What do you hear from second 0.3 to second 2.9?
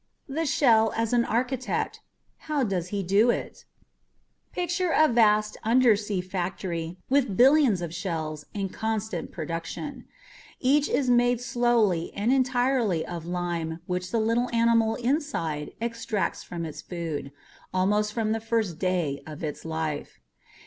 SHELL AS AN ARCHITECT.. .HOW DOES